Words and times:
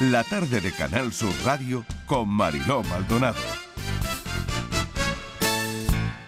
la 0.00 0.22
tarde 0.24 0.60
de 0.60 0.72
Canal 0.72 1.10
Sur 1.10 1.32
Radio 1.44 1.84
con 2.04 2.28
Mariló 2.28 2.82
Maldonado. 2.82 3.38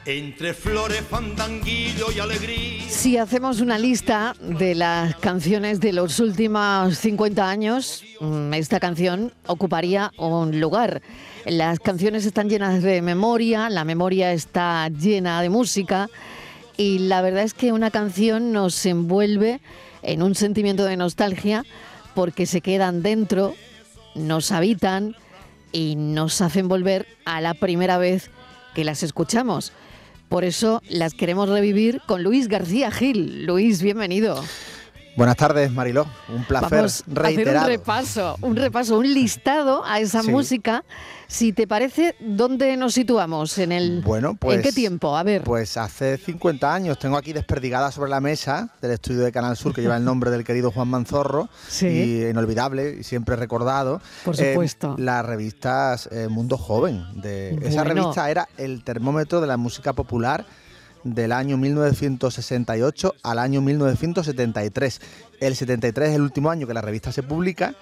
Entre 0.06 0.54
flores, 0.54 1.02
fandanguillo 1.02 2.06
y 2.10 2.18
alegría. 2.18 2.82
Si 2.88 3.18
hacemos 3.18 3.60
una 3.60 3.78
lista 3.78 4.34
de 4.40 4.74
las 4.74 5.16
canciones 5.16 5.80
de 5.80 5.92
los 5.92 6.18
últimos 6.18 6.96
50 6.96 7.46
años, 7.46 8.04
mm, 8.20 8.54
esta 8.54 8.80
canción 8.80 9.34
ocuparía 9.46 10.12
un 10.16 10.60
lugar. 10.60 11.02
Las 11.44 11.78
canciones 11.78 12.24
están 12.24 12.48
llenas 12.48 12.82
de 12.82 13.02
memoria, 13.02 13.68
la 13.68 13.84
memoria 13.84 14.32
está 14.32 14.88
llena 14.88 15.42
de 15.42 15.50
música 15.50 16.08
y 16.78 17.00
la 17.00 17.20
verdad 17.20 17.42
es 17.42 17.52
que 17.52 17.72
una 17.72 17.90
canción 17.90 18.50
nos 18.50 18.86
envuelve 18.86 19.60
en 20.02 20.22
un 20.22 20.34
sentimiento 20.34 20.86
de 20.86 20.96
nostalgia 20.96 21.64
porque 22.18 22.46
se 22.46 22.62
quedan 22.62 23.00
dentro, 23.04 23.54
nos 24.16 24.50
habitan 24.50 25.14
y 25.70 25.94
nos 25.94 26.40
hacen 26.40 26.66
volver 26.66 27.06
a 27.24 27.40
la 27.40 27.54
primera 27.54 27.96
vez 27.96 28.32
que 28.74 28.82
las 28.82 29.04
escuchamos. 29.04 29.72
Por 30.28 30.42
eso 30.42 30.82
las 30.88 31.14
queremos 31.14 31.48
revivir 31.48 32.02
con 32.08 32.24
Luis 32.24 32.48
García 32.48 32.90
Gil. 32.90 33.46
Luis, 33.46 33.82
bienvenido. 33.82 34.42
Buenas 35.18 35.34
tardes, 35.34 35.72
Mariló. 35.72 36.06
Un 36.28 36.44
placer 36.44 36.78
Vamos 36.78 37.02
reiterado. 37.08 37.58
a 37.58 37.62
hacer 37.62 37.72
un 37.72 37.78
repaso, 37.80 38.36
un 38.40 38.54
repaso, 38.56 38.98
un 38.98 39.12
listado 39.12 39.84
a 39.84 39.98
esa 39.98 40.22
Sí. 40.22 40.30
música. 40.30 40.84
Si 41.26 41.52
te 41.52 41.66
parece, 41.66 42.14
¿dónde 42.20 42.76
nos 42.76 42.94
situamos? 42.94 43.58
¿En 43.58 43.72
el 43.72 44.00
Bueno, 44.02 44.36
pues. 44.36 44.58
¿En 44.58 44.62
qué 44.62 44.70
tiempo? 44.70 45.16
A 45.16 45.24
ver. 45.24 45.42
Pues 45.42 45.76
hace 45.76 46.18
50 46.18 46.72
años 46.72 47.00
tengo 47.00 47.16
aquí 47.16 47.32
desperdigada 47.32 47.90
sobre 47.90 48.10
la 48.10 48.20
mesa 48.20 48.72
del 48.80 48.92
estudio 48.92 49.22
de 49.22 49.32
Canal 49.32 49.56
Sur 49.56 49.74
que 49.74 49.80
lleva 49.82 49.96
el 49.96 50.04
nombre 50.04 50.30
del 50.30 50.44
querido 50.44 50.70
Juan 50.70 50.86
Manzorro. 50.86 51.48
Sí. 51.66 51.88
Y 51.88 52.26
inolvidable 52.28 52.98
y 53.00 53.02
siempre 53.02 53.34
recordado. 53.34 54.00
Por 54.24 54.40
eh, 54.40 54.52
supuesto. 54.52 54.94
las 54.98 55.26
revistas 55.26 56.08
eh, 56.12 56.28
Mundo 56.28 56.56
Joven. 56.56 57.20
De, 57.20 57.58
Esa 57.62 57.82
revista 57.82 58.30
era 58.30 58.48
el 58.56 58.84
termómetro 58.84 59.40
de 59.40 59.48
la 59.48 59.56
música 59.56 59.94
popular 59.94 60.46
del 61.14 61.32
año 61.32 61.56
1968 61.56 63.14
al 63.22 63.38
año 63.38 63.60
1973. 63.60 65.00
El 65.40 65.56
73 65.56 66.10
es 66.10 66.14
el 66.14 66.22
último 66.22 66.50
año 66.50 66.66
que 66.66 66.74
la 66.74 66.80
revista 66.80 67.12
se 67.12 67.22
publica 67.22 67.74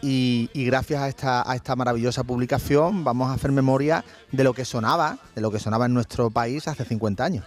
y, 0.00 0.48
gracias 0.54 1.02
a 1.24 1.54
esta, 1.54 1.76
maravillosa 1.76 2.22
publicación 2.24 3.02
vamos 3.04 3.30
a 3.30 3.34
hacer 3.34 3.50
memoria 3.52 4.04
de 4.30 4.44
lo 4.44 4.54
que 4.54 4.64
sonaba, 4.64 5.18
de 5.34 5.40
lo 5.40 5.50
que 5.50 5.58
sonaba 5.58 5.86
en 5.86 5.94
nuestro 5.94 6.30
país 6.30 6.68
hace 6.68 6.84
50 6.84 7.24
años. 7.24 7.44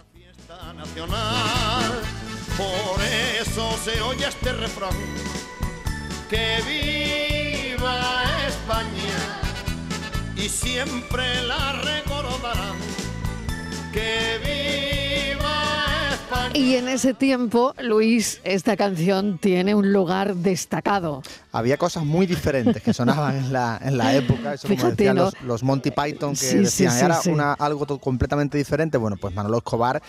Por 2.56 3.00
eso 3.40 3.76
se 3.84 4.00
oye 4.02 4.28
este 4.28 4.52
refrán. 4.52 4.94
Que 6.28 6.60
viva 6.66 8.24
España 8.48 9.40
y 10.36 10.48
siempre 10.48 11.42
la 11.42 11.72
recordarán. 11.72 12.76
Que 13.92 14.38
viva. 14.44 15.01
Y 16.54 16.74
en 16.74 16.88
ese 16.88 17.14
tiempo, 17.14 17.74
Luis, 17.80 18.40
esta 18.44 18.76
canción 18.76 19.38
tiene 19.38 19.74
un 19.74 19.92
lugar 19.92 20.34
destacado. 20.34 21.22
Había 21.50 21.76
cosas 21.76 22.04
muy 22.04 22.26
diferentes 22.26 22.82
que 22.82 22.92
sonaban 22.92 23.36
en 23.36 23.52
la, 23.52 23.80
en 23.82 23.96
la 23.96 24.14
época, 24.14 24.54
eso 24.54 24.68
como 24.68 24.90
decían 24.90 25.16
¿no? 25.16 25.24
los, 25.24 25.42
los 25.42 25.62
Monty 25.62 25.90
Python 25.90 26.32
que 26.32 26.36
Sí, 26.36 26.58
decían, 26.58 26.92
sí, 26.92 27.04
era 27.04 27.20
una, 27.26 27.52
algo 27.54 27.86
completamente 27.98 28.58
diferente. 28.58 28.98
Bueno, 28.98 29.16
pues 29.16 29.34
Manolo 29.34 29.58
Escobar 29.58 30.02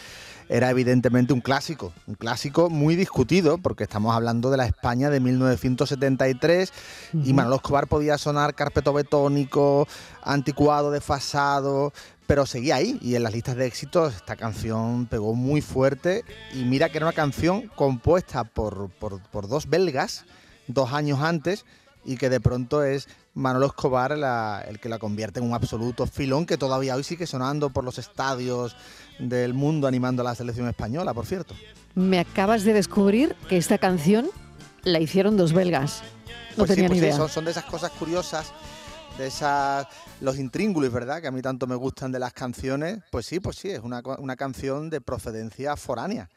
era 0.50 0.70
evidentemente 0.70 1.34
un 1.34 1.42
clásico, 1.42 1.94
un 2.08 2.16
clásico 2.16 2.70
muy 2.70 2.96
discutido, 2.96 3.58
porque 3.58 3.84
estamos 3.84 4.16
hablando 4.16 4.52
de 4.52 4.58
la 4.58 4.66
España 4.66 5.10
de 5.10 5.20
1973 5.20 6.72
y 7.24 7.34
Manolo 7.34 7.56
Escobar 7.58 7.88
podía 7.88 8.18
sonar 8.18 8.54
carpetobetónico, 8.54 9.88
anticuado, 10.24 10.92
desfasado, 10.92 11.94
pero 12.28 12.46
seguía 12.46 12.76
ahí 12.76 12.98
y 13.02 13.16
en 13.16 13.24
las 13.24 13.34
listas 13.34 13.56
de 13.56 13.66
éxitos 13.66 14.16
esta 14.16 14.36
canción 14.36 15.06
pegó 15.08 15.34
muy 15.36 15.62
fuerte 15.62 16.24
y 16.54 16.64
mira 16.64 16.90
que 16.90 16.98
era 16.98 17.06
una 17.08 17.14
canción 17.14 17.70
compuesta 17.76 18.44
por, 18.44 18.90
por- 18.92 19.22
por 19.22 19.48
dos 19.48 19.68
belgas 19.70 20.26
dos 20.68 20.94
años 20.94 21.20
antes 21.22 21.66
y 22.06 22.18
que 22.18 22.30
de 22.30 22.40
pronto 22.40 22.84
es 22.84 23.08
Manolo 23.34 23.66
Escobar 23.68 24.18
la- 24.18 24.64
el 24.68 24.80
que 24.80 24.90
la 24.90 25.00
convierte 25.00 25.40
en 25.40 25.46
un 25.48 25.54
absoluto 25.54 26.06
filón 26.06 26.46
que 26.46 26.58
todavía 26.58 26.96
hoy 26.96 27.04
sigue 27.04 27.28
sonando 27.28 27.70
por 27.70 27.84
los 27.84 27.98
estadios 27.98 28.76
del 29.20 29.54
mundo 29.54 29.88
animando 29.88 30.22
a 30.22 30.26
la 30.26 30.36
selección 30.36 30.68
española, 30.68 31.14
por 31.14 31.26
cierto. 31.26 31.56
Me 31.96 32.20
acabas 32.20 32.64
de 32.64 32.74
descubrir 32.74 33.36
que 33.50 33.58
esta 33.58 33.78
canción 33.78 34.30
la 34.84 35.00
hicieron 35.00 35.38
dos 35.38 35.54
belgas. 35.54 36.02
No 36.58 36.66
Pues 36.66 36.70
sí, 36.72 36.76
tenía 36.76 36.90
pues 36.90 36.98
ni 36.98 37.00
sí, 37.00 37.06
idea. 37.08 37.18
son, 37.18 37.30
son 37.30 37.46
de 37.46 37.52
esas 37.52 37.66
cosas 37.66 37.92
curiosas, 37.92 38.52
de 39.18 39.28
esas 39.28 39.88
los 40.22 40.38
intríngulis, 40.40 40.92
¿verdad? 40.92 41.22
Que 41.22 41.28
a 41.28 41.32
mí 41.32 41.42
tanto 41.42 41.68
me 41.68 41.76
gustan 41.76 42.12
de 42.12 42.20
las 42.20 42.34
canciones. 42.34 43.00
Pues 43.12 43.26
sí, 43.26 43.40
pues 43.40 43.58
sí, 43.58 43.70
es 43.70 43.80
una, 43.82 44.02
una 44.20 44.36
canción 44.36 44.90
de 44.90 45.02
procedencia 45.02 45.76
foránea. 45.76 46.30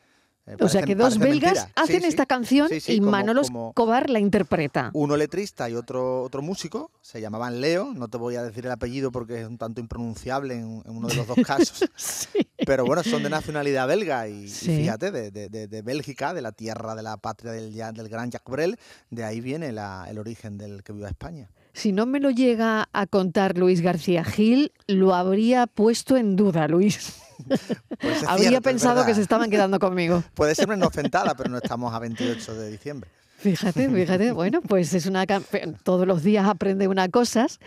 Eh, 0.49 0.55
o 0.61 0.69
sea 0.69 0.83
que 0.83 0.95
dos 0.95 1.19
belgas 1.19 1.55
mentira. 1.55 1.73
hacen 1.75 1.97
Sí, 1.97 2.03
sí. 2.03 2.09
esta 2.09 2.25
canción 2.25 2.69
Sí, 2.69 2.79
y 2.93 2.99
como- 3.01 3.11
Manolo 3.11 3.41
Escobar 3.41 4.09
la 4.11 4.21
interpreta. 4.21 4.91
uno 4.95 5.17
letrista 5.17 5.69
y 5.69 5.75
otro, 5.75 6.23
otro 6.23 6.41
músico, 6.41 6.93
se 7.01 7.21
llamaban 7.21 7.61
Leo, 7.61 7.93
no 7.95 8.07
te 8.07 8.17
voy 8.17 8.37
a 8.37 8.45
decir 8.45 8.65
el 8.65 8.71
apellido 8.71 9.11
porque 9.11 9.41
es 9.41 9.49
un 9.49 9.59
tanto 9.59 9.81
impronunciable 9.81 10.55
en, 10.55 10.83
en 10.87 10.97
uno 10.97 11.09
de 11.09 11.17
los 11.17 11.27
dos 11.27 11.37
casos, 11.45 11.89
pero 12.65 12.85
bueno, 12.85 13.03
son 13.03 13.25
de 13.25 13.31
nacionalidad 13.31 13.89
belga 13.89 14.29
y, 14.29 14.47
fíjate, 14.47 15.11
de, 15.11 15.33
de- 15.33 15.49
de- 15.49 15.67
de 15.67 15.83
Bélgica, 15.83 16.33
de 16.33 16.43
la 16.43 16.53
tierra 16.53 16.95
de 16.95 17.03
la 17.03 17.17
patria 17.17 17.51
del, 17.51 17.73
ya- 17.75 17.91
del 17.91 18.09
gran 18.09 18.31
Jacques 18.31 18.53
Brel, 18.53 18.79
de 19.11 19.25
ahí 19.25 19.41
viene 19.41 19.73
la- 19.73 20.07
el 20.09 20.17
origen 20.17 20.59
del 20.59 20.85
que 20.85 20.93
viva 20.93 21.09
España. 21.09 21.51
Si 21.77 21.93
no 21.93 22.07
me 22.07 22.21
lo 22.21 22.31
llega 22.31 22.89
a 22.95 23.07
contar 23.07 23.59
Luis 23.59 23.83
García 23.83 24.25
Gil, 24.25 24.73
lo 24.87 25.15
habría 25.15 25.67
puesto 25.67 26.17
en 26.17 26.35
duda, 26.35 26.69
Luis. 26.69 27.15
Pues 28.01 28.23
es 28.23 28.25
habría 28.27 28.49
cierto, 28.49 28.71
pensado 28.71 29.05
que 29.05 29.15
se 29.15 29.21
estaban 29.21 29.51
quedando 29.51 29.79
conmigo. 29.79 30.25
Puede 30.35 30.55
ser 30.55 30.67
una 30.69 30.79
inocentada, 30.79 31.35
pero 31.37 31.51
no 31.51 31.59
estamos 31.59 31.93
a 31.95 31.99
28 31.99 32.55
de 32.55 32.71
diciembre. 32.71 33.11
Fíjate, 33.39 33.91
fíjate, 33.91 34.33
bueno, 34.33 34.63
pues 34.63 34.95
es 34.95 35.05
una 35.05 35.27
todos 35.85 36.07
los 36.07 36.23
días 36.23 36.49
aprende 36.49 36.89
una 36.89 37.11
cosas 37.11 37.61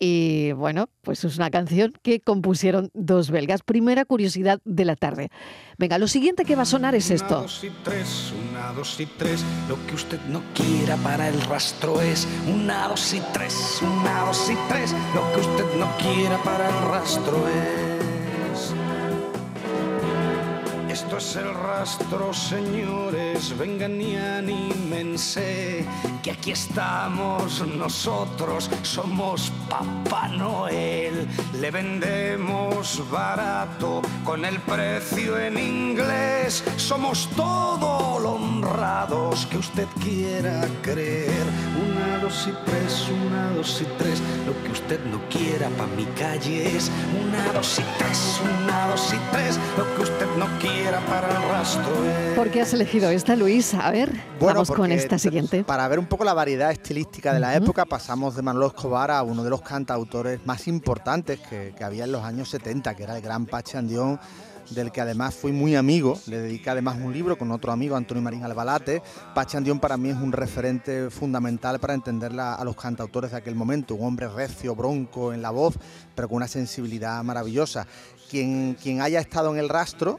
y 0.00 0.52
bueno, 0.52 0.88
pues 1.02 1.24
es 1.24 1.36
una 1.36 1.50
canción 1.50 1.92
que 2.02 2.20
compusieron 2.20 2.90
dos 2.94 3.30
belgas. 3.30 3.62
Primera 3.62 4.04
curiosidad 4.04 4.60
de 4.64 4.84
la 4.84 4.96
tarde. 4.96 5.30
Venga, 5.78 5.98
lo 5.98 6.08
siguiente 6.08 6.44
que 6.44 6.56
va 6.56 6.62
a 6.62 6.66
sonar 6.66 6.94
es 6.94 7.06
Una, 7.06 7.14
esto. 7.14 7.40
dos 7.42 7.64
y 7.64 7.70
tres, 7.84 8.32
una, 8.50 8.72
dos 8.72 9.00
y 9.00 9.06
tres. 9.06 9.44
Lo 9.68 9.76
que 9.86 9.94
usted 9.94 10.20
no 10.28 10.42
quiera 10.54 10.96
para 10.96 11.28
el 11.28 11.40
rastro 11.42 12.00
es 12.00 12.26
una, 12.52 12.88
dos 12.88 13.14
y 13.14 13.20
tres, 13.32 13.80
una, 13.82 14.24
dos 14.26 14.50
y 14.50 14.56
tres. 14.68 14.94
Lo 15.14 15.32
que 15.32 15.40
usted 15.40 15.64
no 15.78 15.88
quiera 15.98 16.38
para 16.42 16.68
el 16.68 16.88
rastro 16.90 17.48
es. 17.48 17.87
Esto 20.98 21.18
es 21.18 21.36
el 21.36 21.54
rastro, 21.54 22.34
señores, 22.34 23.56
vengan 23.56 24.00
y 24.02 24.16
anímense, 24.16 25.86
que 26.24 26.32
aquí 26.32 26.50
estamos 26.50 27.64
nosotros, 27.68 28.68
somos 28.82 29.52
Papá 29.70 30.26
Noel, 30.26 31.28
le 31.52 31.70
vendemos 31.70 33.00
barato 33.12 34.02
con 34.24 34.44
el 34.44 34.58
precio 34.58 35.38
en 35.38 35.56
inglés, 35.56 36.64
somos 36.76 37.30
todo 37.36 38.18
lo 38.18 38.32
honrados 38.32 39.46
que 39.46 39.58
usted 39.58 39.86
quiera 40.02 40.66
creer. 40.82 41.46
Una, 42.28 42.34
dos 42.34 42.46
y 42.46 42.70
tres, 42.70 43.08
una, 43.08 43.50
dos 43.52 43.80
y 43.80 43.84
tres, 43.96 44.20
lo 44.46 44.62
que 44.62 44.72
usted 44.72 45.00
no 45.06 45.18
quiera 45.30 45.70
pa' 45.70 45.86
mi 45.86 46.04
calle 46.04 46.76
es 46.76 46.90
una, 47.18 47.52
dos 47.54 47.78
y 47.78 47.82
tres, 47.96 48.40
una, 48.44 48.88
dos 48.88 49.14
y 49.14 49.32
tres, 49.32 49.58
lo 49.78 49.96
que 49.96 50.02
usted 50.02 50.26
no 50.36 50.46
quiera 50.58 51.00
para 51.06 51.26
el 51.30 51.48
rastro 51.48 52.04
es. 52.04 52.36
¿Por 52.36 52.50
qué 52.50 52.60
has 52.60 52.74
elegido 52.74 53.08
esta, 53.08 53.34
Luis? 53.34 53.72
A 53.72 53.90
ver, 53.90 54.12
vamos 54.38 54.70
con 54.70 54.92
esta 54.92 55.18
siguiente. 55.18 55.64
Para 55.64 55.88
ver 55.88 55.98
un 55.98 56.04
poco 56.04 56.22
la 56.22 56.34
variedad 56.34 56.70
estilística 56.70 57.32
de 57.32 57.40
la 57.40 57.56
época, 57.56 57.86
pasamos 57.86 58.36
de 58.36 58.42
Manolo 58.42 58.66
Escobar 58.66 59.10
a 59.10 59.22
uno 59.22 59.42
de 59.42 59.48
los 59.48 59.62
cantautores 59.62 60.44
más 60.44 60.68
importantes 60.68 61.40
que, 61.40 61.72
que 61.74 61.82
había 61.82 62.04
en 62.04 62.12
los 62.12 62.22
años 62.22 62.50
70, 62.50 62.94
que 62.94 63.04
era 63.04 63.16
el 63.16 63.22
gran 63.22 63.46
Pachi 63.46 63.78
Andión, 63.78 64.20
del 64.70 64.92
que 64.92 65.00
además 65.00 65.34
fui 65.34 65.52
muy 65.52 65.76
amigo. 65.76 66.18
Le 66.26 66.38
dediqué 66.40 66.70
además 66.70 66.96
un 67.02 67.12
libro 67.12 67.38
con 67.38 67.50
otro 67.52 67.72
amigo, 67.72 67.96
Antonio 67.96 68.22
Marín 68.22 68.44
Albalate. 68.44 69.02
Pachi 69.34 69.56
Andión 69.56 69.80
para 69.80 69.96
mí 69.96 70.10
es 70.10 70.16
un 70.16 70.32
referente 70.32 71.10
fundamental 71.10 71.78
para 71.80 71.94
entender 71.94 72.32
la- 72.32 72.54
a 72.54 72.64
los 72.64 72.76
cantautores 72.76 73.30
de 73.30 73.38
aquel 73.38 73.54
momento. 73.54 73.94
Un 73.94 74.06
hombre 74.06 74.28
recio, 74.28 74.74
bronco 74.74 75.32
en 75.32 75.42
la 75.42 75.50
voz, 75.50 75.74
pero 76.14 76.28
con 76.28 76.36
una 76.36 76.48
sensibilidad 76.48 77.22
maravillosa. 77.24 77.86
Quien, 78.30 78.74
quien 78.74 79.00
haya 79.00 79.20
estado 79.20 79.50
en 79.52 79.58
el 79.58 79.68
rastro, 79.68 80.18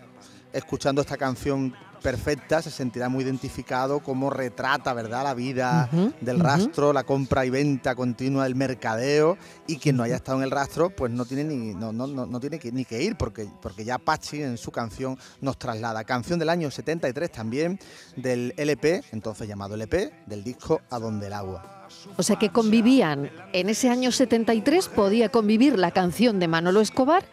escuchando 0.52 1.02
esta 1.02 1.16
canción 1.18 1.74
perfecta, 2.00 2.62
se 2.62 2.72
sentirá 2.72 3.10
muy 3.10 3.24
identificado 3.24 4.00
como 4.00 4.30
retrata, 4.30 4.94
¿verdad?, 4.94 5.24
la 5.24 5.34
vida 5.34 5.90
del 6.22 6.40
rastro, 6.40 6.94
la 6.94 7.04
compra 7.04 7.46
y 7.46 7.50
venta 7.50 7.96
continua 7.96 8.44
del 8.44 8.56
mercadeo, 8.56 9.38
y 9.68 9.78
quien 9.78 9.98
no 9.98 10.04
haya 10.04 10.16
estado 10.16 10.40
en 10.40 10.46
el 10.46 10.52
rastro, 10.52 10.90
pues 10.90 11.12
no 11.12 11.26
tiene 11.26 11.44
ni, 11.44 11.74
no, 11.74 11.92
no, 11.92 12.08
no, 12.08 12.26
no 12.26 12.40
tiene 12.40 12.60
que, 12.60 12.72
ni 12.72 12.86
que 12.86 13.02
ir, 13.02 13.16
porque, 13.16 13.48
porque 13.62 13.84
ya 13.84 13.98
Pachi 13.98 14.42
en 14.42 14.58
su 14.58 14.72
canción 14.72 15.18
nos 15.42 15.58
traslada. 15.58 16.04
Canción 16.04 16.40
del 16.40 16.50
año 16.50 16.72
73 16.72 17.32
también, 17.32 17.80
del 18.16 18.54
LP, 18.58 19.04
entonces 19.12 19.48
llamado 19.48 19.76
LP, 19.76 20.12
del 20.26 20.44
disco 20.44 20.82
A 20.90 21.00
Donde 21.00 21.28
el 21.28 21.34
Agua. 21.34 21.80
O 22.18 22.24
sea 22.24 22.38
que 22.38 22.50
convivían, 22.50 23.32
en 23.54 23.70
ese 23.70 23.90
año 23.90 24.12
73 24.12 24.90
podía 24.90 25.30
convivir 25.30 25.78
la 25.78 25.92
canción 25.92 26.40
de 26.40 26.48
Manolo 26.48 26.82
Escobar 26.82 27.24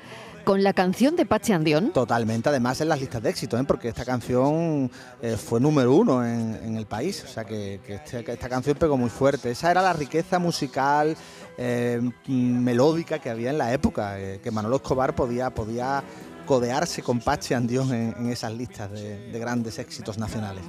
con 0.47 0.63
la 0.63 0.73
canción 0.73 1.17
de 1.17 1.27
Pachi 1.27 1.53
Andión. 1.53 1.91
Totalmente, 1.91 2.49
además 2.49 2.81
en 2.81 2.89
las 2.89 3.01
listas 3.01 3.21
de 3.21 3.31
éxito, 3.31 3.59
¿eh? 3.59 3.65
porque 3.65 3.89
esta 3.89 4.05
canción 4.05 4.89
eh, 5.21 5.37
fue 5.37 5.59
número 5.59 5.93
uno 5.93 6.25
en, 6.25 6.77
el 6.77 6.87
país, 6.87 7.25
o 7.25 7.27
sea 7.27 7.45
que, 7.45 7.81
este, 7.89 8.31
esta 8.31 8.49
canción 8.49 8.79
pegó 8.79 8.97
muy 8.97 9.11
fuerte. 9.11 9.51
Esa 9.51 9.73
era 9.73 9.83
la 9.83 9.93
riqueza 9.93 10.39
musical, 10.39 11.17
eh, 11.59 12.01
melódica 12.29 13.19
que 13.19 13.29
había 13.29 13.51
en 13.51 13.59
la 13.59 13.73
época, 13.73 14.17
que 14.41 14.51
Manolo 14.53 14.77
Escobar 14.77 15.17
podía, 15.17 15.51
podía 15.51 16.05
codearse 16.47 17.03
con 17.03 17.19
Pachi 17.19 17.55
Andión 17.55 17.93
en, 17.93 18.29
esas 18.29 18.53
listas 18.53 18.93
de, 18.93 19.33
de 19.33 19.39
grandes 19.41 19.81
éxitos 19.81 20.17
nacionales. 20.17 20.63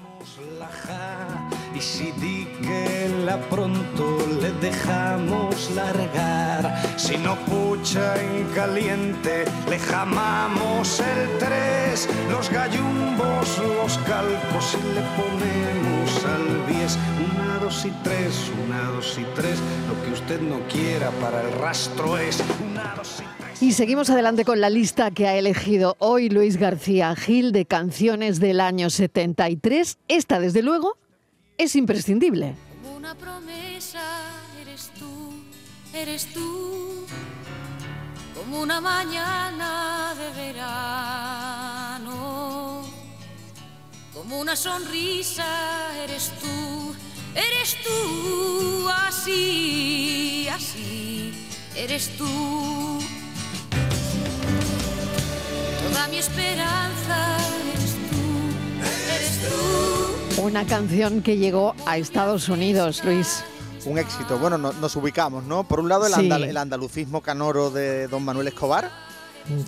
Y 1.78 1.80
si 1.80 2.12
di 2.14 2.48
que 2.64 3.08
la 3.24 3.40
pronto 3.40 4.18
le 4.42 4.52
dejamos 4.54 5.70
largar, 5.76 6.76
si 6.98 7.18
no 7.18 7.36
pucha 7.46 8.20
en 8.20 8.48
caliente, 8.56 9.46
le 9.70 9.78
jamamos 9.78 11.00
el 11.00 11.38
tres, 11.38 12.10
los 12.32 12.50
gallumbos, 12.50 13.60
los 13.60 13.96
calcos 14.00 14.74
y 14.74 14.96
le 14.96 15.04
ponemos 15.20 16.26
al 16.26 16.66
bies. 16.66 16.98
Una, 17.36 17.60
dos 17.60 17.86
y 17.86 17.92
tres, 18.04 18.52
una, 18.66 18.82
dos 18.94 19.16
y 19.20 19.26
tres, 19.36 19.60
lo 19.88 20.04
que 20.04 20.14
usted 20.14 20.42
no 20.42 20.60
quiera 20.68 21.12
para 21.22 21.44
el 21.44 21.52
rastro 21.60 22.18
es 22.18 22.44
una, 22.68 22.96
dos 22.96 23.20
y 23.20 23.44
tres. 23.44 23.62
Y 23.62 23.74
seguimos 23.74 24.10
adelante 24.10 24.46
con 24.46 24.62
la 24.62 24.72
lista 24.72 25.12
que 25.12 25.28
ha 25.28 25.36
elegido 25.36 25.96
hoy 26.00 26.30
Luis 26.30 26.58
García 26.58 27.16
Gil 27.16 27.52
de 27.52 27.66
canciones 27.66 28.40
del 28.40 28.62
año 28.62 28.90
73. 28.90 30.00
Esta, 30.08 30.40
desde 30.40 30.64
luego, 30.64 30.98
es 31.58 31.76
imprescindible. 31.76 32.56
Como 32.82 32.96
una 32.98 33.16
promesa 33.16 34.02
eres 34.62 34.92
tú, 34.98 35.34
eres 35.94 36.26
tú, 36.34 37.06
como 38.36 38.62
una 38.62 38.80
mañana 38.80 40.14
de 40.18 40.32
verano, 40.46 42.04
como 44.14 44.40
una 44.40 44.56
sonrisa 44.56 45.46
eres 46.04 46.32
tú, 46.40 46.96
eres 47.36 47.78
tú, 47.84 48.90
así, 48.90 50.48
así, 50.50 51.34
eres 51.76 52.16
tú 52.18 53.00
mi 56.10 56.18
esperanza 56.18 57.38
eres 57.74 57.94
tú, 58.10 58.24
eres 59.14 59.50
tú. 59.50 60.17
Una 60.48 60.66
canción 60.66 61.22
que 61.22 61.36
llegó 61.36 61.76
a 61.86 61.98
Estados 61.98 62.48
Unidos, 62.48 63.04
Luis. 63.04 63.44
Un 63.84 63.98
éxito. 63.98 64.40
Bueno, 64.40 64.58
nos 64.58 64.96
ubicamos, 64.96 65.44
¿no? 65.44 65.66
Por 65.66 65.82
un 65.82 65.90
lado 65.90 66.08
el, 66.08 66.56
andalucismo 66.56 67.20
canoro 67.20 67.70
de 67.70 68.08
don 68.08 68.24
Manuel 68.24 68.48
Escobar, 68.48 68.90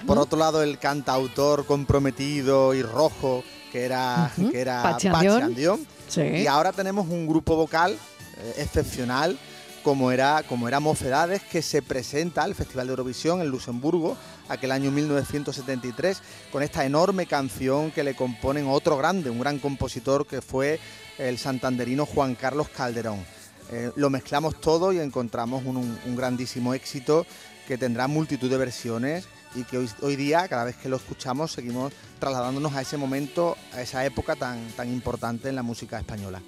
por 0.07 0.17
otro 0.17 0.39
lado 0.39 0.63
el 0.63 0.79
cantautor 0.79 1.65
comprometido 1.65 2.73
y 2.73 2.81
rojo 2.81 3.43
que 3.73 3.83
era, 3.83 4.31
que 4.37 4.61
era 4.61 4.81
Pachi 4.81 5.09
Andión. 5.09 5.85
Y 6.15 6.47
ahora 6.47 6.71
tenemos 6.71 7.09
un 7.09 7.27
grupo 7.27 7.57
vocal 7.57 7.97
eh, 8.37 8.53
excepcional 8.59 9.37
como 9.83 10.11
era, 10.11 10.43
como 10.43 10.67
era 10.67 10.79
Mocedades, 10.79 11.41
que 11.43 11.61
se 11.61 11.81
presenta 11.81 12.43
al 12.43 12.55
Festival 12.55 12.87
de 12.87 12.91
Eurovisión 12.91 13.41
en 13.41 13.49
Luxemburgo, 13.49 14.17
aquel 14.47 14.71
año 14.71 14.91
1973, 14.91 16.21
con 16.51 16.63
esta 16.63 16.85
enorme 16.85 17.25
canción 17.25 17.91
que 17.91 18.03
le 18.03 18.15
componen 18.15 18.67
otro 18.67 18.97
grande, 18.97 19.29
un 19.29 19.39
gran 19.39 19.59
compositor 19.59 20.27
que 20.27 20.41
fue 20.41 20.79
el 21.17 21.37
santanderino 21.37 22.05
Juan 22.05 22.35
Carlos 22.35 22.69
Calderón. 22.69 23.23
Eh, 23.71 23.91
lo 23.95 24.09
mezclamos 24.09 24.59
todo 24.59 24.91
y 24.93 24.99
encontramos 24.99 25.63
un, 25.65 26.15
grandísimo 26.15 26.73
éxito 26.73 27.25
que 27.67 27.77
tendrá 27.77 28.07
multitud 28.07 28.49
de 28.49 28.57
versiones 28.57 29.27
y 29.55 29.63
que 29.63 29.77
hoy, 29.77 29.89
hoy, 30.01 30.15
día, 30.15 30.47
cada 30.47 30.63
vez 30.63 30.75
que 30.75 30.89
lo 30.89 30.97
escuchamos, 30.97 31.51
seguimos 31.51 31.93
trasladándonos 32.19 32.73
a 32.73 32.81
ese 32.81 32.97
momento, 32.97 33.55
a 33.73 33.81
esa 33.81 34.05
época 34.05 34.35
tan, 34.35 34.67
tan 34.71 34.91
importante 34.91 35.49
en 35.49 35.55
la 35.55 35.63
música 35.63 35.99
española. 35.99 36.41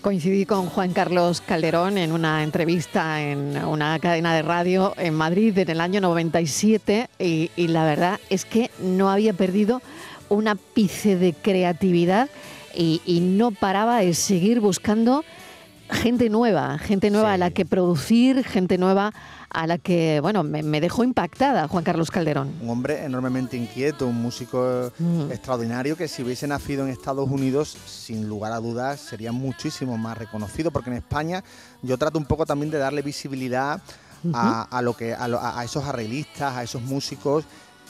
Coincidí 0.00 0.46
con 0.46 0.66
Juan 0.66 0.92
Carlos 0.92 1.40
Calderón 1.40 1.98
en 1.98 2.12
una 2.12 2.44
entrevista 2.44 3.20
en 3.20 3.62
una 3.64 3.98
cadena 3.98 4.32
de 4.32 4.42
radio 4.42 4.94
en 4.96 5.12
Madrid 5.14 5.58
en 5.58 5.70
el 5.70 5.80
año 5.80 6.00
97 6.00 7.08
y, 7.18 7.50
la 7.56 7.84
verdad 7.84 8.20
es 8.30 8.44
que 8.44 8.70
no 8.78 9.10
había 9.10 9.32
perdido 9.32 9.82
una 10.28 10.52
ápice 10.52 11.16
de 11.16 11.32
creatividad 11.32 12.28
y, 12.74 13.02
y 13.06 13.20
no 13.20 13.50
paraba 13.50 13.98
de 13.98 14.14
seguir 14.14 14.60
buscando 14.60 15.24
gente 15.90 16.28
nueva, 16.30 16.78
gente 16.78 17.10
nueva 17.10 17.32
a 17.32 17.38
la 17.38 17.50
que 17.50 17.64
producir, 17.64 18.44
gente 18.44 18.78
nueva 18.78 19.12
a 19.50 19.66
la 19.66 19.78
que, 19.78 20.20
bueno, 20.20 20.42
me, 20.42 20.80
dejó 20.80 21.04
impactada 21.04 21.68
Juan 21.68 21.84
Carlos 21.84 22.10
Calderón. 22.10 22.52
Un 22.60 22.70
hombre 22.70 23.04
enormemente 23.04 23.56
inquieto, 23.56 24.06
un 24.06 24.20
músico 24.20 24.92
mm. 24.98 25.30
extraordinario 25.30 25.96
que 25.96 26.08
si 26.08 26.22
hubiese 26.22 26.46
nacido 26.46 26.84
en 26.84 26.90
Estados 26.90 27.28
Unidos, 27.30 27.76
sin 27.86 28.28
lugar 28.28 28.52
a 28.52 28.60
dudas, 28.60 29.00
sería 29.00 29.32
muchísimo 29.32 29.96
más 29.96 30.18
reconocido, 30.18 30.70
porque 30.70 30.90
en 30.90 30.96
España 30.96 31.42
yo 31.82 31.96
trato 31.96 32.18
un 32.18 32.26
poco 32.26 32.44
también 32.44 32.70
de 32.70 32.78
darle 32.78 33.02
visibilidad 33.02 33.80
a, 34.34 34.82
lo 34.82 34.94
que, 34.94 35.14
a 35.14 35.62
esos 35.64 35.84
arreglistas, 35.84 36.56
a 36.56 36.62
esos 36.62 36.82
músicos 36.82 37.44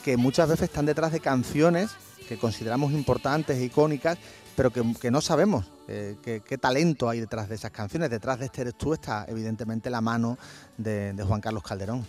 que 0.04 0.16
muchas 0.16 0.48
veces 0.48 0.64
están 0.64 0.86
detrás 0.86 1.12
de 1.12 1.20
canciones 1.20 1.90
que 2.28 2.38
consideramos 2.38 2.92
importantes 2.92 3.56
e 3.56 3.64
icónicas, 3.64 4.18
pero 4.58 4.72
que, 4.72 5.10
no 5.12 5.20
sabemos 5.20 5.70
eh, 5.87 6.16
qué, 6.20 6.58
talento 6.58 7.08
hay 7.08 7.20
detrás 7.20 7.49
de 7.49 7.55
esas 7.55 7.70
canciones. 7.70 8.10
Detrás 8.10 8.40
de 8.40 8.46
este 8.46 8.62
Eres 8.62 8.75
tú 8.75 8.93
está 8.93 9.25
evidentemente 9.28 9.88
la 9.88 10.00
mano 10.00 10.37
de 10.76 11.25
Juan 11.25 11.40
Carlos 11.40 11.62
Calderón. 11.62 12.05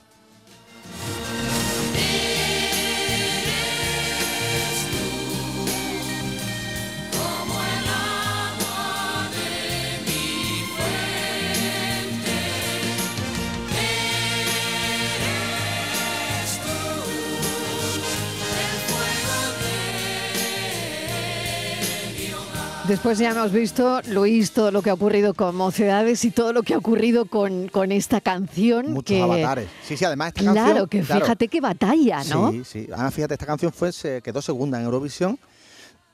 Después 22.90 23.20
ya 23.20 23.30
hemos 23.30 23.52
visto, 23.52 24.02
Luis, 24.08 24.52
todo 24.52 24.72
lo 24.72 24.82
que 24.82 24.90
ha 24.90 24.96
ocurrido 24.96 25.36
con 25.36 25.56
Mocedades 25.56 26.26
y 26.26 26.32
todo 26.32 26.54
lo 26.54 26.64
que 26.64 26.74
ha 26.74 26.80
ocurrido 26.80 27.26
con, 27.26 27.68
con 27.68 27.92
esta 27.92 28.20
canción. 28.20 28.94
Muchos 28.94 29.22
avatares. 29.22 29.70
Sí, 29.84 29.96
sí, 29.96 30.06
además 30.06 30.30
esta 30.30 30.44
canción... 30.44 30.66
Claro, 30.66 30.88
que 30.88 31.04
fíjate 31.04 31.48
qué 31.50 31.62
batalla, 31.62 32.24
¿no? 32.24 32.52
Sí, 32.52 32.64
sí. 32.66 32.88
Además, 32.92 33.14
fíjate, 33.14 33.36
esta 33.36 33.46
canción 33.46 33.72
fue, 33.72 33.92
se 33.92 34.24
quedó 34.24 34.42
segunda 34.42 34.80
en 34.80 34.86
Eurovisión, 34.86 35.38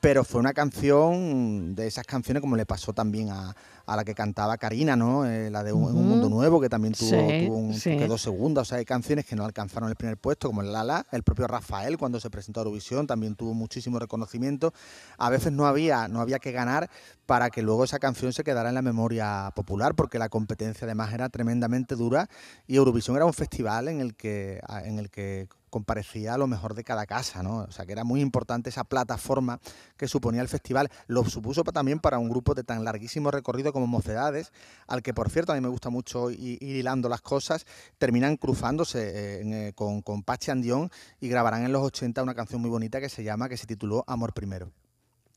pero 0.02 0.22
fue 0.22 0.38
una 0.38 0.52
canción 0.52 1.74
de 1.74 1.86
esas 1.86 2.04
canciones 2.04 2.42
como 2.42 2.56
le 2.56 2.66
pasó 2.66 2.92
también 2.92 3.30
a, 3.30 3.56
a 3.86 3.96
la 3.96 4.04
que 4.04 4.14
cantaba 4.14 4.58
Karina, 4.58 4.96
¿no? 4.96 5.24
Eh, 5.24 5.50
la 5.50 5.62
de 5.62 5.72
un, 5.72 5.94
Mundo 5.94 6.28
Nuevo, 6.28 6.60
que 6.60 6.68
también 6.68 6.94
tuvo, 6.94 7.72
quedó 7.82 8.18
segunda. 8.18 8.62
O 8.62 8.64
sea, 8.64 8.78
hay 8.78 8.84
canciones 8.84 9.24
que 9.24 9.36
no 9.36 9.44
alcanzaron 9.44 9.88
el 9.88 9.96
primer 9.96 10.16
puesto, 10.16 10.48
como 10.48 10.62
el 10.62 10.72
Lala, 10.72 11.06
el 11.12 11.22
propio 11.22 11.46
Rafael, 11.46 11.96
cuando 11.96 12.18
se 12.18 12.28
presentó 12.28 12.60
a 12.60 12.62
Eurovisión, 12.62 13.06
también 13.06 13.36
tuvo 13.36 13.54
muchísimo 13.54 13.98
reconocimiento. 13.98 14.74
A 15.18 15.30
veces 15.30 15.52
no 15.52 15.66
había, 15.66 16.08
no 16.08 16.20
había 16.20 16.40
que 16.40 16.50
ganar 16.50 16.90
para 17.26 17.50
que 17.50 17.62
luego 17.62 17.84
esa 17.84 17.98
canción 17.98 18.32
se 18.32 18.44
quedara 18.44 18.68
en 18.68 18.74
la 18.74 18.82
memoria 18.82 19.52
popular, 19.54 19.94
porque 19.94 20.18
la 20.18 20.28
competencia 20.28 20.84
además 20.84 21.12
era 21.12 21.28
tremendamente 21.28 21.94
dura 21.94 22.28
y 22.66 22.76
Eurovisión 22.76 23.16
era 23.16 23.24
un 23.24 23.34
festival 23.34 23.88
en 23.88 24.00
el 24.00 24.14
que, 24.14 24.60
en 24.84 24.98
el 24.98 25.10
que 25.10 25.48
comparecía 25.70 26.38
lo 26.38 26.46
mejor 26.46 26.74
de 26.74 26.84
cada 26.84 27.04
casa, 27.04 27.42
¿no? 27.42 27.58
O 27.58 27.70
sea, 27.70 27.84
que 27.84 27.92
era 27.92 28.02
muy 28.02 28.20
importante 28.22 28.70
esa 28.70 28.84
plataforma 28.84 29.60
que 29.98 30.08
suponía 30.08 30.40
el 30.40 30.48
festival. 30.48 30.90
Lo 31.06 31.22
supuso 31.24 31.64
también 31.64 31.98
para 31.98 32.18
un 32.18 32.30
grupo 32.30 32.54
de 32.54 32.64
tan 32.64 32.82
larguísimo 32.84 33.30
recorrido 33.30 33.74
como 33.76 33.86
Mocedades, 33.86 34.52
al 34.86 35.02
que, 35.02 35.12
por 35.12 35.28
cierto, 35.28 35.52
a 35.52 35.54
mí 35.54 35.60
me 35.60 35.68
gusta 35.68 35.90
mucho 35.90 36.30
ir, 36.30 36.62
hilando 36.62 37.10
las 37.10 37.20
cosas, 37.20 37.66
terminan 37.98 38.38
cruzándose 38.38 39.00
eh, 39.00 39.68
eh, 39.68 39.72
con, 39.74 40.00
con 40.00 40.22
Pachi 40.22 40.50
Andión 40.50 40.90
y 41.20 41.28
grabarán 41.28 41.64
en 41.66 41.72
los 41.72 41.82
80 41.82 42.22
una 42.22 42.34
canción 42.34 42.62
muy 42.62 42.70
bonita 42.70 43.00
que 43.00 43.10
se 43.10 43.22
llama, 43.22 43.50
que 43.50 43.58
se 43.58 43.66
tituló 43.66 44.02
Amor 44.06 44.32
Primero. 44.32 44.72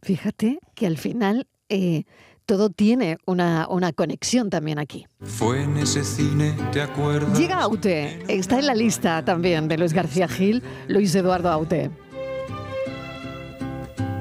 Fíjate 0.01 0.60
que 0.74 0.88
al 0.88 0.98
final 0.98 1.48
eh, 1.67 2.05
todo 2.46 2.69
tiene 2.69 3.17
una, 3.25 3.67
una, 3.69 3.91
conexión 3.91 4.50
también 4.50 4.79
aquí. 4.79 5.05
Fue 5.19 5.63
en 5.63 5.75
ese 5.75 6.05
cine, 6.05 6.55
¿te 6.72 6.81
acuerdas? 6.81 7.38
Llega 7.38 7.60
Aute, 7.60 8.24
está 8.29 8.58
en 8.58 8.67
la 8.67 8.74
lista 8.74 9.25
también 9.25 9.67
de 9.67 9.77
Luis 9.77 9.91
García 9.91 10.29
Gil, 10.29 10.63
Luis 10.88 11.13
Eduardo 11.13 11.50
Aute. 11.50 11.91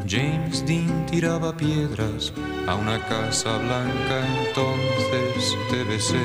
James 0.09 0.65
Dean 0.65 1.05
tiraba 1.05 1.55
piedras 1.55 2.33
a 2.67 2.75
una 2.77 2.99
casa 3.09 3.59
blanca, 3.59 4.27
entonces 4.47 5.55
te 5.71 5.85
besé. 5.85 6.25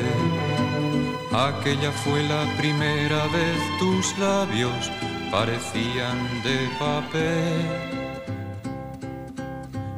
Aquella 1.33 1.91
fue 1.91 2.23
la 2.23 2.45
primera 2.57 3.27
vez 3.27 3.59
tus 3.79 4.17
labios 4.17 4.89
parecían 5.29 6.17
de 6.43 6.69
papel. 6.79 7.65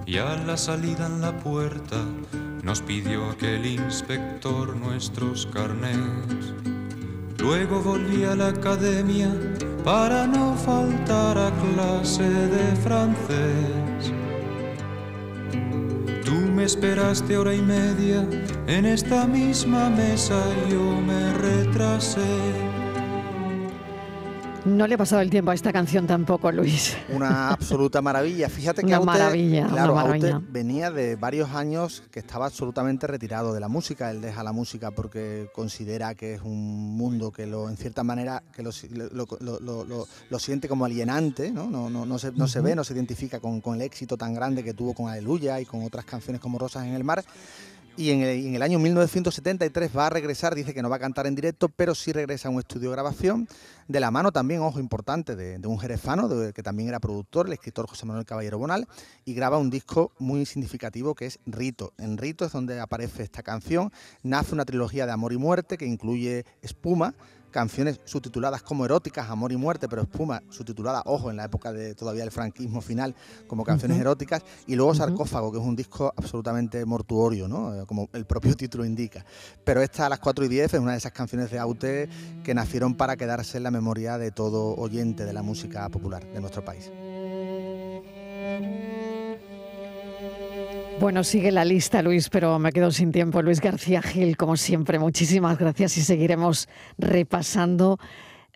Y 0.07 0.17
a 0.17 0.35
la 0.35 0.57
salida 0.57 1.05
en 1.05 1.21
la 1.21 1.37
puerta 1.37 2.03
nos 2.63 2.81
pidió 2.81 3.29
aquel 3.29 3.67
inspector 3.67 4.75
nuestros 4.75 5.45
carnets. 5.53 6.53
Luego 7.37 7.81
volví 7.81 8.23
a 8.23 8.35
la 8.35 8.47
academia 8.47 9.31
para 9.85 10.25
no 10.25 10.55
faltar 10.55 11.37
a 11.37 11.51
clase 11.51 12.23
de 12.23 12.75
francés. 12.77 14.11
Tú 16.25 16.33
me 16.33 16.63
esperaste 16.63 17.37
hora 17.37 17.53
y 17.53 17.61
media 17.61 18.27
en 18.65 18.87
esta 18.87 19.27
misma 19.27 19.91
mesa, 19.91 20.41
yo 20.71 20.99
me 21.01 21.33
retrasé. 21.33 22.74
No 24.65 24.87
le 24.87 24.95
ha 24.95 24.97
pasado 24.97 25.21
el 25.21 25.29
tiempo 25.29 25.51
a 25.51 25.53
esta 25.53 25.71
canción 25.71 26.07
tampoco, 26.07 26.51
Luis. 26.51 26.97
Una 27.09 27.49
absoluta 27.51 28.01
maravilla. 28.01 28.49
Fíjate 28.49 28.81
que 28.81 28.87
Una 28.87 28.97
Aute, 28.97 29.05
maravilla, 29.05 29.67
claro, 29.67 29.93
una 29.93 30.03
maravilla. 30.03 30.41
venía 30.49 30.89
de 30.89 31.15
varios 31.15 31.51
años 31.51 32.01
que 32.09 32.19
estaba 32.19 32.47
absolutamente 32.47 33.05
retirado 33.05 33.53
de 33.53 33.59
la 33.59 33.67
música. 33.67 34.09
Él 34.09 34.21
deja 34.21 34.41
la 34.43 34.53
música 34.53 34.89
porque 34.89 35.49
considera 35.53 36.15
que 36.15 36.33
es 36.33 36.41
un 36.41 36.97
mundo 36.97 37.31
que 37.31 37.45
lo, 37.45 37.69
en 37.69 37.77
cierta 37.77 38.03
manera, 38.03 38.41
que 38.55 38.63
lo, 38.63 38.71
lo- 38.91 39.27
lo- 39.39 39.59
lo- 39.59 39.85
lo- 39.85 40.07
lo 40.29 40.39
siente 40.39 40.67
como 40.67 40.85
alienante, 40.85 41.51
¿no? 41.51 41.69
No, 41.69 41.91
no, 41.91 42.07
no 42.07 42.17
se, 42.17 42.31
no 42.31 42.47
se 42.47 42.59
ve, 42.61 42.75
no 42.75 42.83
se 42.83 42.93
identifica 42.95 43.39
con, 43.39 43.61
con 43.61 43.75
el 43.75 43.81
éxito 43.83 44.17
tan 44.17 44.33
grande 44.33 44.63
que 44.63 44.73
tuvo 44.73 44.95
con 44.95 45.09
Aleluya 45.09 45.59
y 45.61 45.65
con 45.65 45.83
otras 45.83 46.05
canciones 46.05 46.41
como 46.41 46.57
Rosas 46.57 46.85
en 46.85 46.93
el 46.95 47.03
Mar. 47.03 47.23
Y 47.97 48.11
en 48.11 48.55
el, 48.55 48.61
año 48.61 48.77
1973 48.77 49.91
va 49.95 50.07
a 50.07 50.09
regresar, 50.09 50.53
dice 50.53 50.73
que 50.73 50.81
no 50.81 50.89
va 50.89 50.97
a 50.97 50.99
cantar 50.99 51.27
en 51.27 51.35
directo, 51.35 51.69
pero 51.69 51.95
sí 51.95 52.11
regresa 52.11 52.49
a 52.49 52.51
un 52.51 52.59
estudio 52.59 52.89
de 52.89 52.95
grabación, 52.95 53.47
de 53.87 54.01
la 54.01 54.11
mano 54.11 54.33
también, 54.33 54.59
ojo 54.59 54.81
importante, 54.81 55.37
de, 55.37 55.65
un 55.65 55.79
jerezano, 55.79 56.27
que 56.51 56.61
también 56.61 56.89
era 56.89 56.99
productor, 56.99 57.47
el 57.47 57.53
escritor 57.53 57.87
José 57.87 58.05
Manuel 58.05 58.25
Caballero 58.25 58.57
Bonal, 58.57 58.85
y 59.23 59.33
graba 59.33 59.57
un 59.57 59.69
disco 59.69 60.11
muy 60.19 60.45
significativo 60.45 61.15
que 61.15 61.27
es 61.27 61.39
Rito. 61.45 61.93
En 61.97 62.17
Rito 62.17 62.43
es 62.43 62.51
donde 62.51 62.81
aparece 62.81 63.23
esta 63.23 63.43
canción, 63.43 63.93
nace 64.23 64.53
una 64.53 64.65
trilogía 64.65 65.05
de 65.05 65.13
amor 65.13 65.31
y 65.31 65.37
muerte 65.37 65.77
que 65.77 65.85
incluye 65.85 66.45
Espuma, 66.61 67.13
canciones 67.55 68.01
subtituladas 68.03 68.61
como 68.63 68.83
eróticas, 68.83 69.29
amor 69.29 69.53
y 69.53 69.55
muerte, 69.55 69.87
pero 69.87 70.01
espuma, 70.01 70.43
subtitulada, 70.49 71.01
ojo, 71.05 71.31
en 71.31 71.37
la 71.37 71.45
época 71.45 71.71
de 71.71 71.95
todavía 71.95 72.25
el 72.25 72.31
franquismo 72.31 72.81
final, 72.81 73.15
como 73.47 73.63
canciones 73.63 73.97
eróticas, 73.97 74.43
y 74.67 74.75
luego. 74.75 74.93
Sarcófago, 74.93 75.53
que 75.53 75.59
es 75.59 75.63
un 75.63 75.75
disco 75.75 76.13
absolutamente 76.17 76.83
mortuorio, 76.83 77.47
¿no? 77.47 77.73
Eh, 77.73 77.85
como 77.85 78.09
el 78.11 78.25
propio 78.25 78.55
título 78.57 78.83
indica. 78.83 79.25
Pero 79.63 79.81
esta, 79.81 80.05
a 80.05 80.09
las 80.09 80.19
4 80.19 80.43
y 80.43 80.47
10, 80.49 80.73
es 80.73 80.79
una 80.81 80.91
de 80.91 80.97
esas 80.97 81.13
canciones 81.13 81.49
de 81.49 81.57
Aute 81.57 82.09
que 82.43 82.53
nacieron 82.53 82.95
para 82.95 83.15
quedarse 83.15 83.55
en 83.55 83.63
la 83.63 83.71
memoria 83.71 84.17
de 84.17 84.31
todo 84.31 84.75
oyente 84.75 85.23
de 85.23 85.31
la 85.31 85.41
música 85.41 85.87
popular 85.87 86.25
de 86.25 86.41
nuestro 86.41 86.65
país. 86.65 86.91
Bueno, 90.99 91.25
sigue 91.25 91.51
la 91.51 91.65
lista, 91.65 92.01
Luis, 92.01 92.29
pero 92.29 92.57
me 92.57 92.71
quedo 92.71 92.89
sin 92.89 93.11
tiempo. 93.11 93.41
Luis 93.41 93.59
García 93.59 94.01
Gil, 94.01 94.37
como 94.37 94.55
siempre, 94.55 94.97
muchísimas 94.97 95.57
gracias 95.57 95.97
y 95.97 96.01
seguiremos 96.01 96.69
repasando 96.97 97.99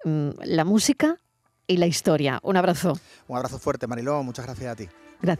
mm, 0.05 0.29
la 0.45 0.63
música 0.63 1.19
y 1.67 1.77
la 1.77 1.85
historia. 1.85 2.39
Un 2.41 2.55
abrazo. 2.55 2.97
Un 3.27 3.37
abrazo 3.37 3.59
fuerte, 3.59 3.87
Mariló, 3.87 4.23
muchas 4.23 4.45
gracias 4.45 4.71
a 4.71 4.75
ti. 4.75 4.87
Gracias. 5.21 5.37